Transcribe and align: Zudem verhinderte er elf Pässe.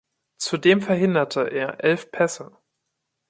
Zudem 0.39 0.81
verhinderte 0.81 1.41
er 1.41 1.83
elf 1.83 2.09
Pässe. 2.09 2.57